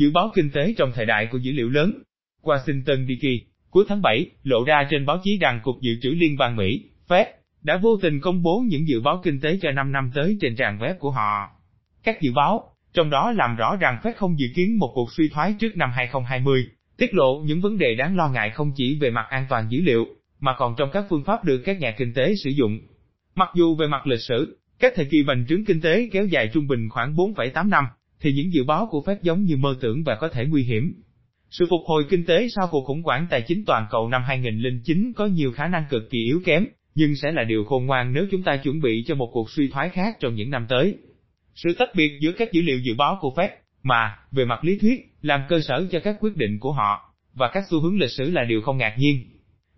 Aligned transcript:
Dự 0.00 0.10
báo 0.10 0.30
kinh 0.34 0.50
tế 0.50 0.74
trong 0.78 0.92
thời 0.94 1.06
đại 1.06 1.28
của 1.32 1.38
dữ 1.38 1.52
liệu 1.52 1.68
lớn. 1.68 2.02
Washington 2.42 3.06
DC, 3.06 3.26
cuối 3.70 3.84
tháng 3.88 4.02
7, 4.02 4.26
lộ 4.42 4.64
ra 4.64 4.86
trên 4.90 5.06
báo 5.06 5.20
chí 5.24 5.38
rằng 5.38 5.60
Cục 5.62 5.80
Dự 5.80 5.90
trữ 6.02 6.10
Liên 6.10 6.36
bang 6.38 6.56
Mỹ, 6.56 6.84
Fed, 7.08 7.24
đã 7.62 7.76
vô 7.76 7.96
tình 8.02 8.20
công 8.20 8.42
bố 8.42 8.64
những 8.66 8.88
dự 8.88 9.00
báo 9.00 9.20
kinh 9.24 9.40
tế 9.40 9.58
cho 9.62 9.70
5 9.70 9.92
năm 9.92 10.10
tới 10.14 10.36
trên 10.40 10.56
trang 10.56 10.78
web 10.78 10.94
của 10.98 11.10
họ. 11.10 11.48
Các 12.04 12.20
dự 12.20 12.32
báo, 12.32 12.74
trong 12.92 13.10
đó 13.10 13.32
làm 13.32 13.56
rõ 13.56 13.76
rằng 13.76 13.98
Fed 14.02 14.12
không 14.16 14.38
dự 14.38 14.46
kiến 14.54 14.78
một 14.78 14.92
cuộc 14.94 15.12
suy 15.12 15.28
thoái 15.28 15.54
trước 15.58 15.76
năm 15.76 15.90
2020, 15.94 16.66
tiết 16.96 17.14
lộ 17.14 17.42
những 17.44 17.60
vấn 17.60 17.78
đề 17.78 17.94
đáng 17.94 18.16
lo 18.16 18.28
ngại 18.28 18.50
không 18.50 18.72
chỉ 18.76 18.98
về 19.00 19.10
mặt 19.10 19.26
an 19.30 19.46
toàn 19.48 19.66
dữ 19.70 19.80
liệu, 19.80 20.06
mà 20.40 20.54
còn 20.58 20.74
trong 20.78 20.90
các 20.92 21.04
phương 21.10 21.24
pháp 21.24 21.44
được 21.44 21.62
các 21.64 21.80
nhà 21.80 21.94
kinh 21.98 22.14
tế 22.14 22.34
sử 22.44 22.50
dụng. 22.50 22.78
Mặc 23.34 23.48
dù 23.54 23.74
về 23.74 23.86
mặt 23.86 24.06
lịch 24.06 24.22
sử, 24.28 24.58
các 24.78 24.92
thời 24.96 25.04
kỳ 25.10 25.22
bành 25.22 25.46
trướng 25.48 25.64
kinh 25.64 25.80
tế 25.80 26.08
kéo 26.12 26.26
dài 26.26 26.50
trung 26.52 26.66
bình 26.66 26.88
khoảng 26.88 27.14
4,8 27.14 27.68
năm, 27.68 27.84
thì 28.20 28.32
những 28.32 28.52
dự 28.52 28.64
báo 28.64 28.88
của 28.90 29.02
Fed 29.06 29.16
giống 29.22 29.44
như 29.44 29.56
mơ 29.56 29.76
tưởng 29.80 30.02
và 30.04 30.14
có 30.20 30.28
thể 30.28 30.46
nguy 30.46 30.62
hiểm. 30.62 30.94
Sự 31.50 31.66
phục 31.70 31.80
hồi 31.86 32.04
kinh 32.10 32.24
tế 32.24 32.48
sau 32.56 32.68
cuộc 32.70 32.84
khủng 32.84 33.02
hoảng 33.02 33.26
tài 33.30 33.42
chính 33.42 33.64
toàn 33.64 33.86
cầu 33.90 34.08
năm 34.08 34.22
2009 34.26 35.12
có 35.16 35.26
nhiều 35.26 35.52
khả 35.52 35.66
năng 35.66 35.84
cực 35.90 36.10
kỳ 36.10 36.24
yếu 36.24 36.40
kém, 36.44 36.66
nhưng 36.94 37.16
sẽ 37.16 37.32
là 37.32 37.44
điều 37.44 37.64
khôn 37.64 37.86
ngoan 37.86 38.12
nếu 38.12 38.26
chúng 38.30 38.42
ta 38.42 38.56
chuẩn 38.56 38.80
bị 38.80 39.04
cho 39.06 39.14
một 39.14 39.30
cuộc 39.32 39.50
suy 39.50 39.68
thoái 39.68 39.88
khác 39.88 40.16
trong 40.20 40.34
những 40.34 40.50
năm 40.50 40.66
tới. 40.68 40.94
Sự 41.54 41.74
tách 41.78 41.94
biệt 41.94 42.18
giữa 42.20 42.32
các 42.32 42.52
dữ 42.52 42.62
liệu 42.62 42.78
dự 42.78 42.94
báo 42.94 43.18
của 43.20 43.32
Fed, 43.36 43.48
mà, 43.82 44.16
về 44.32 44.44
mặt 44.44 44.64
lý 44.64 44.78
thuyết, 44.78 45.00
làm 45.22 45.40
cơ 45.48 45.60
sở 45.60 45.86
cho 45.90 46.00
các 46.00 46.16
quyết 46.20 46.36
định 46.36 46.58
của 46.58 46.72
họ, 46.72 47.14
và 47.34 47.50
các 47.52 47.64
xu 47.70 47.80
hướng 47.80 47.98
lịch 47.98 48.10
sử 48.10 48.30
là 48.30 48.44
điều 48.44 48.60
không 48.60 48.78
ngạc 48.78 48.94
nhiên. 48.98 49.24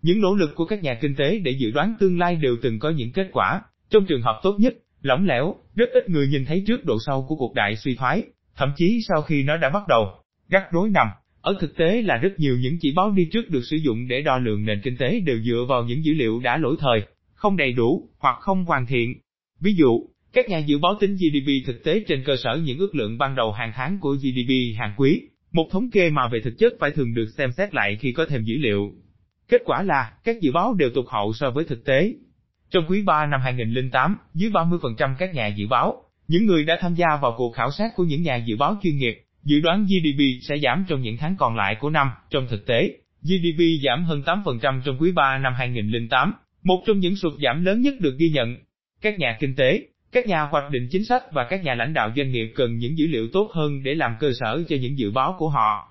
Những 0.01 0.21
nỗ 0.21 0.35
lực 0.35 0.55
của 0.55 0.65
các 0.65 0.83
nhà 0.83 0.97
kinh 1.01 1.15
tế 1.15 1.39
để 1.39 1.51
dự 1.51 1.71
đoán 1.71 1.95
tương 1.99 2.19
lai 2.19 2.35
đều 2.35 2.57
từng 2.61 2.79
có 2.79 2.89
những 2.89 3.11
kết 3.11 3.29
quả, 3.31 3.61
trong 3.89 4.05
trường 4.05 4.21
hợp 4.21 4.39
tốt 4.43 4.55
nhất, 4.59 4.73
lỏng 5.03 5.25
lẻo, 5.25 5.55
rất 5.75 5.89
ít 5.93 6.09
người 6.09 6.27
nhìn 6.27 6.45
thấy 6.45 6.63
trước 6.67 6.85
độ 6.85 6.97
sâu 7.05 7.25
của 7.29 7.35
cuộc 7.35 7.53
đại 7.53 7.75
suy 7.75 7.95
thoái, 7.95 8.23
thậm 8.55 8.71
chí 8.75 8.99
sau 9.07 9.21
khi 9.21 9.43
nó 9.43 9.57
đã 9.57 9.69
bắt 9.69 9.83
đầu. 9.87 10.05
Rắc 10.49 10.71
rối 10.71 10.89
nằm, 10.89 11.07
ở 11.41 11.55
thực 11.59 11.77
tế 11.77 12.01
là 12.01 12.17
rất 12.17 12.39
nhiều 12.39 12.57
những 12.57 12.77
chỉ 12.81 12.93
báo 12.95 13.11
đi 13.11 13.29
trước 13.31 13.49
được 13.49 13.61
sử 13.63 13.77
dụng 13.77 14.07
để 14.07 14.21
đo 14.21 14.37
lường 14.37 14.65
nền 14.65 14.81
kinh 14.83 14.97
tế 14.97 15.19
đều 15.19 15.39
dựa 15.39 15.65
vào 15.69 15.83
những 15.83 16.05
dữ 16.05 16.13
liệu 16.13 16.39
đã 16.39 16.57
lỗi 16.57 16.75
thời, 16.79 17.01
không 17.33 17.57
đầy 17.57 17.73
đủ, 17.73 18.09
hoặc 18.19 18.37
không 18.39 18.65
hoàn 18.65 18.85
thiện. 18.85 19.13
Ví 19.59 19.73
dụ, 19.73 20.07
các 20.33 20.49
nhà 20.49 20.57
dự 20.57 20.77
báo 20.77 20.95
tính 20.99 21.15
GDP 21.15 21.67
thực 21.67 21.83
tế 21.83 22.03
trên 22.07 22.23
cơ 22.25 22.35
sở 22.35 22.59
những 22.63 22.77
ước 22.77 22.95
lượng 22.95 23.17
ban 23.17 23.35
đầu 23.35 23.51
hàng 23.51 23.71
tháng 23.75 23.99
của 23.99 24.11
GDP 24.15 24.79
hàng 24.79 24.93
quý, 24.97 25.21
một 25.51 25.67
thống 25.71 25.89
kê 25.91 26.09
mà 26.09 26.27
về 26.27 26.39
thực 26.43 26.53
chất 26.57 26.73
phải 26.79 26.91
thường 26.91 27.13
được 27.13 27.27
xem 27.37 27.51
xét 27.51 27.73
lại 27.73 27.97
khi 27.99 28.11
có 28.11 28.25
thêm 28.25 28.43
dữ 28.43 28.55
liệu. 28.57 28.91
Kết 29.49 29.61
quả 29.65 29.83
là, 29.83 30.13
các 30.23 30.41
dự 30.41 30.51
báo 30.51 30.73
đều 30.73 30.89
tụt 30.89 31.05
hậu 31.09 31.33
so 31.33 31.51
với 31.51 31.63
thực 31.63 31.85
tế. 31.85 32.13
Trong 32.73 32.85
quý 32.87 33.01
3 33.01 33.25
năm 33.25 33.41
2008, 33.43 34.17
dưới 34.33 34.51
30% 34.51 35.15
các 35.19 35.33
nhà 35.33 35.47
dự 35.47 35.67
báo, 35.67 36.03
những 36.27 36.45
người 36.45 36.65
đã 36.65 36.77
tham 36.81 36.95
gia 36.95 37.07
vào 37.21 37.35
cuộc 37.37 37.51
khảo 37.51 37.71
sát 37.71 37.95
của 37.95 38.03
những 38.03 38.21
nhà 38.21 38.35
dự 38.35 38.55
báo 38.57 38.77
chuyên 38.83 38.97
nghiệp, 38.97 39.23
dự 39.43 39.59
đoán 39.59 39.85
GDP 39.85 40.21
sẽ 40.41 40.55
giảm 40.63 40.85
trong 40.87 41.01
những 41.01 41.17
tháng 41.17 41.35
còn 41.39 41.55
lại 41.55 41.75
của 41.79 41.89
năm. 41.89 42.11
Trong 42.29 42.47
thực 42.49 42.65
tế, 42.65 42.97
GDP 43.21 43.61
giảm 43.83 44.03
hơn 44.03 44.21
8% 44.25 44.81
trong 44.85 44.97
quý 44.99 45.11
3 45.11 45.37
năm 45.37 45.53
2008, 45.57 46.33
một 46.63 46.83
trong 46.87 46.99
những 46.99 47.15
sụt 47.15 47.33
giảm 47.43 47.65
lớn 47.65 47.81
nhất 47.81 47.93
được 47.99 48.15
ghi 48.17 48.29
nhận. 48.29 48.57
Các 49.01 49.19
nhà 49.19 49.37
kinh 49.39 49.55
tế, 49.55 49.81
các 50.11 50.27
nhà 50.27 50.41
hoạch 50.41 50.71
định 50.71 50.87
chính 50.91 51.05
sách 51.05 51.23
và 51.31 51.47
các 51.49 51.63
nhà 51.63 51.75
lãnh 51.75 51.93
đạo 51.93 52.11
doanh 52.15 52.31
nghiệp 52.31 52.53
cần 52.55 52.77
những 52.77 52.97
dữ 52.97 53.07
liệu 53.07 53.27
tốt 53.33 53.51
hơn 53.53 53.83
để 53.83 53.95
làm 53.95 54.15
cơ 54.19 54.31
sở 54.39 54.63
cho 54.69 54.75
những 54.81 54.97
dự 54.97 55.11
báo 55.11 55.35
của 55.39 55.49
họ. 55.49 55.87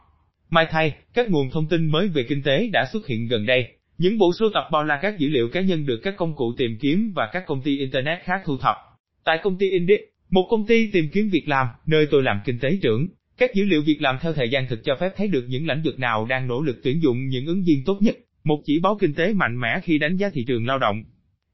Mai 0.51 0.67
thay, 0.71 0.95
các 1.15 1.31
nguồn 1.31 1.51
thông 1.51 1.69
tin 1.69 1.87
mới 1.87 2.09
về 2.09 2.23
kinh 2.23 2.43
tế 2.43 2.69
đã 2.73 2.87
xuất 2.93 3.07
hiện 3.07 3.29
gần 3.29 3.47
đây. 3.47 3.67
Những 3.99 4.19
bộ 4.19 4.33
sưu 4.39 4.51
tập 4.55 4.69
bao 4.73 4.85
la 4.85 4.99
các 5.03 5.19
dữ 5.19 5.29
liệu 5.29 5.49
cá 5.49 5.61
nhân 5.61 5.87
được 5.87 6.01
các 6.03 6.15
công 6.17 6.37
cụ 6.37 6.55
tìm 6.57 6.79
kiếm 6.81 7.13
và 7.15 7.29
các 7.33 7.45
công 7.47 7.63
ty 7.63 7.79
Internet 7.79 8.19
khác 8.25 8.43
thu 8.45 8.59
thập. 8.59 8.77
Tại 9.25 9.39
công 9.43 9.59
ty 9.59 9.71
Indeed, 9.71 10.01
một 10.31 10.47
công 10.51 10.67
ty 10.67 10.91
tìm 10.93 11.05
kiếm 11.13 11.29
việc 11.29 11.49
làm, 11.49 11.67
nơi 11.87 12.07
tôi 12.11 12.23
làm 12.23 12.41
kinh 12.45 12.59
tế 12.59 12.79
trưởng, 12.83 13.09
các 13.39 13.55
dữ 13.55 13.65
liệu 13.65 13.83
việc 13.83 14.03
làm 14.03 14.19
theo 14.21 14.33
thời 14.33 14.51
gian 14.51 14.67
thực 14.69 14.85
cho 14.85 14.97
phép 15.01 15.13
thấy 15.17 15.29
được 15.29 15.45
những 15.49 15.67
lĩnh 15.67 15.83
vực 15.83 15.99
nào 15.99 16.27
đang 16.27 16.49
nỗ 16.49 16.63
lực 16.63 16.81
tuyển 16.83 17.03
dụng 17.03 17.29
những 17.29 17.47
ứng 17.47 17.65
viên 17.65 17.85
tốt 17.85 17.99
nhất, 18.01 18.17
một 18.45 18.63
chỉ 18.65 18.81
báo 18.81 18.99
kinh 19.01 19.15
tế 19.15 19.33
mạnh 19.33 19.61
mẽ 19.61 19.81
khi 19.83 19.99
đánh 19.99 20.17
giá 20.17 20.31
thị 20.33 20.45
trường 20.49 20.67
lao 20.67 20.79
động. 20.79 21.05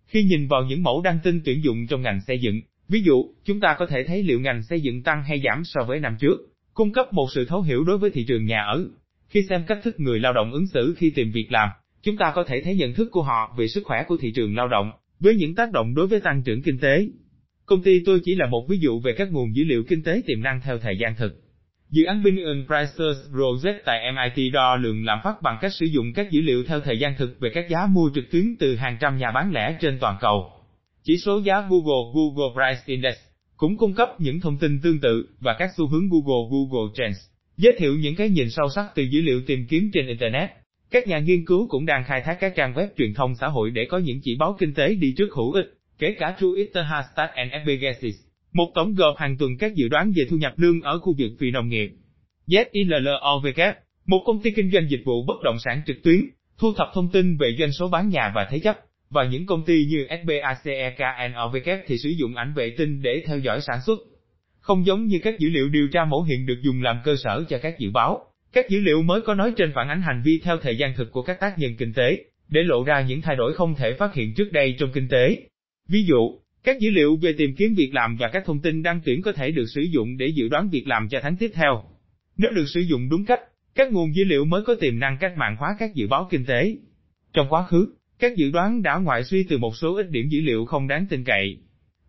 Khi 0.06 0.22
nhìn 0.22 0.49
vào 0.49 0.65
những 0.65 0.82
mẫu 0.82 1.03
đăng 1.03 1.19
tin 1.25 1.41
tuyển 1.44 1.65
dụng 1.65 1.87
trong 1.87 2.03
ngành 2.03 2.20
xây 2.26 2.38
dựng, 2.38 2.60
ví 2.88 3.03
dụ, 3.03 3.25
chúng 3.44 3.60
ta 3.60 3.76
có 3.78 3.87
thể 3.87 4.05
thấy 4.05 4.22
liệu 4.22 4.41
ngành 4.41 4.62
xây 4.62 4.81
dựng 4.81 5.03
tăng 5.03 5.22
hay 5.22 5.43
giảm 5.44 5.65
so 5.65 5.81
với 5.88 6.00
năm 6.00 6.16
trước, 6.20 6.38
cung 6.75 6.93
cấp 6.93 7.12
một 7.12 7.26
sự 7.34 7.44
thấu 7.44 7.62
hiểu 7.62 7.84
đối 7.84 7.99
với 7.99 8.10
thị 8.10 8.25
trường 8.28 8.44
nhà 8.44 8.62
ở. 8.62 8.88
Khi 9.28 9.43
xem 9.49 9.65
cách 9.66 9.78
thức 9.82 10.00
người 10.00 10.19
lao 10.19 10.32
động 10.32 10.53
ứng 10.53 10.66
xử 10.66 10.94
khi 10.99 11.10
tìm 11.10 11.31
việc 11.31 11.53
làm, 11.53 11.69
chúng 12.08 12.16
ta 12.16 12.32
có 12.34 12.44
thể 12.44 12.60
thấy 12.60 12.74
nhận 12.74 12.94
thức 12.94 13.08
của 13.10 13.22
họ 13.22 13.54
về 13.58 13.69
sức 13.69 13.82
khỏe 13.84 14.04
của 14.08 14.16
thị 14.20 14.32
trường 14.34 14.56
lao 14.56 14.69
động, 14.69 14.91
với 15.20 15.34
những 15.34 15.54
tác 15.54 15.72
động 15.72 15.94
đối 15.94 16.06
với 16.06 16.20
tăng 16.20 16.42
trưởng 16.42 16.62
kinh 16.62 16.78
tế. 16.78 17.06
Công 17.66 17.82
ty 17.82 18.02
tôi 18.06 18.20
chỉ 18.24 18.34
là 18.34 18.46
một 18.46 18.66
ví 18.69 18.78
dụ 18.78 19.00
về 19.00 19.12
các 19.12 19.28
nguồn 19.32 19.56
dữ 19.56 19.64
liệu 19.64 19.82
kinh 19.88 20.02
tế 20.02 20.22
tiềm 20.26 20.42
năng 20.42 20.60
theo 20.64 20.78
thời 20.78 20.98
gian 21.00 21.14
thực. 21.16 21.32
Dự 21.91 22.04
án 22.04 22.22
Binnion 22.22 22.66
Prices 22.66 23.16
Project 23.32 23.78
tại 23.84 24.00
MIT 24.12 24.52
đo 24.52 24.76
lường 24.76 25.04
lạm 25.04 25.19
phát 25.24 25.42
bằng 25.42 25.58
cách 25.60 25.72
sử 25.74 25.86
dụng 25.86 26.12
các 26.14 26.30
dữ 26.30 26.41
liệu 26.41 26.64
theo 26.64 26.80
thời 26.80 26.98
gian 26.98 27.14
thực 27.19 27.41
về 27.41 27.50
các 27.54 27.69
giá 27.69 27.86
mua 27.86 28.10
trực 28.14 28.30
tuyến 28.30 28.56
từ 28.58 28.76
hàng 28.76 28.96
trăm 29.00 29.19
nhà 29.19 29.30
bán 29.30 29.52
lẻ 29.52 29.76
trên 29.80 29.98
toàn 30.00 30.16
cầu. 30.20 30.50
Chỉ 31.04 31.16
số 31.19 31.38
giá 31.38 31.60
Google 31.60 32.12
Google 32.14 32.54
Price 32.54 32.82
Index 32.86 33.14
cũng 33.56 33.76
cung 33.76 33.94
cấp 33.94 34.08
những 34.19 34.40
thông 34.40 34.58
tin 34.58 34.80
tương 34.80 35.00
tự 35.00 35.28
và 35.40 35.56
các 35.58 35.70
xu 35.76 35.86
hướng 35.86 36.08
Google 36.08 36.48
Google 36.50 36.92
Trends, 36.94 37.19
giới 37.56 37.72
thiệu 37.78 37.94
những 37.94 38.14
cái 38.14 38.28
nhìn 38.28 38.50
sâu 38.50 38.69
sắc 38.75 38.86
từ 38.94 39.02
dữ 39.02 39.20
liệu 39.20 39.42
tìm 39.46 39.66
kiếm 39.69 39.90
trên 39.92 40.06
Internet. 40.06 40.50
Các 40.91 41.06
nhà 41.06 41.19
nghiên 41.19 41.44
cứu 41.44 41.66
cũng 41.69 41.87
đang 41.87 42.04
khai 42.04 42.22
thác 42.25 42.37
các 42.41 42.53
trang 42.56 42.75
web 42.75 42.87
truyền 42.99 43.15
thông 43.15 43.34
xã 43.41 43.47
hội 43.47 43.71
để 43.71 43.87
có 43.91 43.99
những 43.99 44.21
chỉ 44.22 44.37
báo 44.38 44.56
kinh 44.59 44.75
tế 44.75 44.94
đi 44.94 45.15
trước 45.16 45.28
hữu 45.37 45.53
ích, 45.53 45.66
kể 45.99 46.15
cả 46.19 46.37
Twitter 46.38 46.84
Hashtag 46.84 47.28
and 47.34 47.53
FBGases. 47.53 48.12
Một 48.53 48.72
tổng 48.75 48.94
gộp 48.94 49.16
hàng 49.16 49.37
tuần 49.38 49.50
các 49.59 49.75
dự 49.75 49.88
đoán 49.88 50.12
về 50.16 50.25
thu 50.31 50.37
nhập 50.37 50.53
lương 50.56 50.81
ở 50.81 50.99
khu 50.99 51.15
vực 51.19 51.31
phi 51.38 51.50
nông 51.50 51.69
nghiệp. 51.69 51.91
ZILLOVK, 52.47 53.72
một 54.06 54.22
công 54.26 54.43
ty 54.43 54.50
kinh 54.50 54.71
doanh 54.71 54.91
dịch 54.91 55.03
vụ 55.04 55.25
bất 55.26 55.43
động 55.44 55.56
sản 55.65 55.82
trực 55.87 55.97
tuyến, 56.03 56.21
thu 56.59 56.72
thập 56.76 56.88
thông 56.94 57.10
tin 57.12 57.37
về 57.37 57.56
doanh 57.59 57.72
số 57.72 57.88
bán 57.88 58.09
nhà 58.09 58.32
và 58.34 58.49
thế 58.50 58.59
chấp, 58.59 58.78
và 59.10 59.25
những 59.25 59.47
công 59.47 59.65
ty 59.65 59.84
như 59.84 60.06
SBACEKNOVK 60.22 61.84
thì 61.87 61.99
sử 61.99 62.09
dụng 62.09 62.34
ảnh 62.34 62.53
vệ 62.55 62.70
tinh 62.78 63.03
để 63.03 63.22
theo 63.26 63.38
dõi 63.38 63.60
sản 63.60 63.78
xuất. 63.87 63.99
Không 64.60 64.87
giống 64.87 65.06
như 65.06 65.19
các 65.22 65.38
dữ 65.38 65.49
liệu 65.49 65.69
điều 65.69 65.88
tra 65.88 66.05
mẫu 66.05 66.22
hiện 66.22 66.47
được 66.47 66.59
dùng 66.62 66.82
làm 66.82 66.97
cơ 67.05 67.16
sở 67.16 67.44
cho 67.49 67.59
các 67.59 67.78
dự 67.78 67.91
báo, 67.91 68.28
các 68.53 68.69
dữ 68.69 68.81
liệu 68.81 69.03
mới 69.03 69.20
có 69.20 69.34
nói 69.34 69.53
trên 69.56 69.72
phản 69.75 69.88
ánh 69.88 70.03
hành 70.03 70.22
vi 70.25 70.41
theo 70.44 70.56
thời 70.59 70.76
gian 70.76 70.94
thực 70.97 71.12
của 71.12 71.22
các 71.22 71.41
tác 71.41 71.59
nhân 71.59 71.75
kinh 71.78 71.92
tế, 71.92 72.25
để 72.48 72.62
lộ 72.62 72.84
ra 72.84 73.00
những 73.00 73.20
thay 73.20 73.36
đổi 73.36 73.54
không 73.54 73.75
thể 73.75 73.92
phát 73.92 74.14
hiện 74.14 74.34
trước 74.34 74.53
đây 74.53 74.76
trong 74.78 74.92
kinh 74.92 75.09
tế. 75.09 75.42
Ví 75.88 76.03
dụ, 76.03 76.38
các 76.64 76.78
dữ 76.81 76.91
liệu 76.91 77.16
về 77.22 77.32
tìm 77.32 77.54
kiếm 77.56 77.75
việc 77.76 77.94
làm 77.94 78.16
và 78.16 78.28
các 78.28 78.42
thông 78.47 78.60
tin 78.60 78.82
đăng 78.82 79.00
tuyển 79.04 79.22
có 79.22 79.32
thể 79.32 79.50
được 79.50 79.66
sử 79.75 79.81
dụng 79.81 80.16
để 80.16 80.26
dự 80.26 80.48
đoán 80.48 80.69
việc 80.70 80.87
làm 80.87 81.08
cho 81.08 81.20
tháng 81.22 81.37
tiếp 81.37 81.50
theo. 81.54 81.84
Nếu 82.37 82.50
được 82.53 82.66
sử 82.69 82.81
dụng 82.81 83.08
đúng 83.08 83.25
cách, 83.25 83.41
các 83.75 83.92
nguồn 83.92 84.14
dữ 84.14 84.25
liệu 84.25 84.44
mới 84.44 84.62
có 84.66 84.75
tiềm 84.81 84.98
năng 84.98 85.16
cách 85.20 85.32
mạng 85.37 85.56
hóa 85.58 85.76
các 85.78 85.94
dự 85.94 86.06
báo 86.08 86.28
kinh 86.31 86.44
tế. 86.44 86.76
Trong 87.32 87.47
quá 87.48 87.66
khứ, 87.66 87.94
các 88.19 88.37
dự 88.37 88.50
đoán 88.50 88.82
đã 88.82 88.97
ngoại 88.97 89.25
suy 89.25 89.47
từ 89.48 89.58
một 89.58 89.76
số 89.76 89.97
ít 89.97 90.10
điểm 90.10 90.28
dữ 90.28 90.41
liệu 90.41 90.64
không 90.64 90.88
đáng 90.88 91.06
tin 91.10 91.25
cậy. 91.25 91.58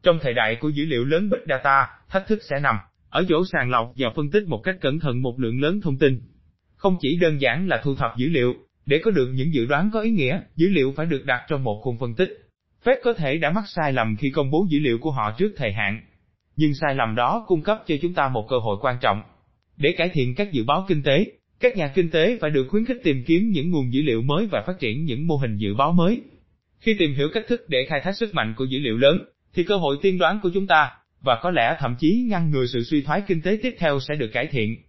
Trong 0.04 0.20
thời 0.22 0.34
đại 0.34 0.56
của 0.56 0.70
dữ 0.70 0.86
liệu 0.86 1.06
lớn 1.06 1.30
Big 1.30 1.40
Data, 1.50 1.88
thách 2.10 2.28
thức 2.28 2.40
sẽ 2.44 2.60
nằm 2.60 2.76
ở 3.10 3.26
chỗ 3.30 3.46
sàng 3.46 3.70
lọc 3.70 3.94
và 3.98 4.10
phân 4.16 4.32
tích 4.32 4.44
một 4.48 4.62
cách 4.64 4.76
cẩn 4.82 5.00
thận 5.00 5.22
một 5.22 5.40
lượng 5.40 5.62
lớn 5.62 5.82
thông 5.82 5.98
tin. 5.98 6.22
Không 6.76 6.98
chỉ 7.02 7.18
đơn 7.22 7.42
giản 7.42 7.68
là 7.68 7.82
thu 7.84 7.96
thập 7.96 8.18
dữ 8.18 8.30
liệu, 8.30 8.54
để 8.86 9.00
có 9.04 9.12
được 9.12 9.32
những 9.34 9.54
dự 9.54 9.66
đoán 9.66 9.90
có 9.94 10.02
ý 10.02 10.12
nghĩa, 10.12 10.42
dữ 10.56 10.70
liệu 10.70 10.94
phải 10.96 11.06
được 11.06 11.26
đặt 11.26 11.42
trong 11.50 11.64
một 11.64 11.82
khung 11.84 11.98
phân 11.98 12.16
tích. 12.16 12.30
Fed 12.84 12.96
có 13.04 13.14
thể 13.14 13.38
đã 13.38 13.52
mắc 13.52 13.64
sai 13.68 13.94
lầm 13.94 14.16
khi 14.16 14.32
công 14.32 14.52
bố 14.52 14.66
dữ 14.70 14.80
liệu 14.80 14.98
của 14.98 15.12
họ 15.12 15.36
trước 15.38 15.54
thời 15.58 15.74
hạn. 15.74 16.02
Nhưng 16.56 16.74
sai 16.74 16.96
lầm 16.96 17.16
đó 17.16 17.46
cung 17.48 17.62
cấp 17.62 17.84
cho 17.88 17.96
chúng 18.02 18.14
ta 18.14 18.30
một 18.30 18.48
cơ 18.50 18.58
hội 18.58 18.78
quan 18.82 18.96
trọng. 19.02 19.22
Để 19.78 19.94
cải 19.98 20.10
thiện 20.10 20.36
các 20.36 20.52
dự 20.52 20.64
báo 20.64 20.86
kinh 20.88 21.04
tế, 21.04 21.26
các 21.60 21.78
nhà 21.78 21.92
kinh 21.96 22.10
tế 22.10 22.38
phải 22.42 22.50
được 22.50 22.68
khuyến 22.70 22.86
khích 22.86 22.98
tìm 23.04 23.24
kiếm 23.24 23.50
những 23.50 23.72
nguồn 23.72 23.94
dữ 23.94 24.02
liệu 24.02 24.22
mới 24.22 24.48
và 24.52 24.64
phát 24.68 24.80
triển 24.80 25.04
những 25.04 25.28
mô 25.28 25.36
hình 25.36 25.58
dự 25.58 25.74
báo 25.74 25.92
mới. 25.92 26.22
Khi 26.80 26.96
tìm 27.00 27.14
hiểu 27.14 27.30
cách 27.34 27.46
thức 27.48 27.66
để 27.68 27.86
khai 27.90 28.02
thác 28.04 28.16
sức 28.16 28.34
mạnh 28.34 28.54
của 28.58 28.66
dữ 28.66 28.80
liệu 28.80 28.98
lớn, 28.98 29.20
thì 29.54 29.64
cơ 29.64 29.78
hội 29.78 29.98
tiên 30.02 30.18
đoán 30.18 30.40
của 30.44 30.50
chúng 30.54 30.68
ta, 30.68 30.92
và 31.22 31.40
có 31.42 31.52
lẽ 31.52 31.76
thậm 31.80 31.96
chí 32.00 32.26
ngăn 32.30 32.52
ngừa 32.52 32.66
sự 32.66 32.84
suy 32.84 33.02
thoái 33.02 33.22
kinh 33.22 33.42
tế 33.42 33.60
tiếp 33.64 33.76
theo 33.80 34.00
sẽ 34.00 34.16
được 34.16 34.30
cải 34.34 34.48
thiện. 34.48 34.84